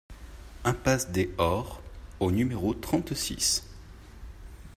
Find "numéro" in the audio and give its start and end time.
2.31-2.73